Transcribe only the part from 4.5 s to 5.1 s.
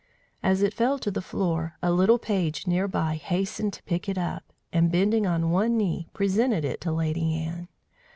and,